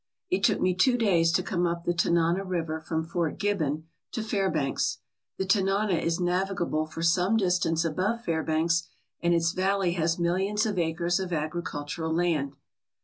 1 0.31 0.39
It 0.39 0.43
took 0.43 0.59
me 0.59 0.73
two 0.73 0.97
days 0.97 1.31
to 1.31 1.43
come 1.43 1.67
up 1.67 1.83
the 1.83 1.93
Tanana 1.93 2.43
River 2.43 2.79
from 2.81 3.03
Fort 3.05 3.37
Gibbon 3.37 3.85
to 4.13 4.23
Fairbanks. 4.23 4.97
The 5.37 5.45
Tanana 5.45 5.93
is 5.93 6.19
navigable 6.19 6.87
for 6.87 7.03
some 7.03 7.37
distance 7.37 7.85
above 7.85 8.25
Fairbanks 8.25 8.87
and 9.21 9.31
its 9.35 9.51
valley 9.51 9.91
has 9.91 10.17
millions 10.17 10.65
of 10.65 10.79
acres 10.79 11.19
of 11.19 11.31
agricultural 11.31 12.11
land. 12.11 12.55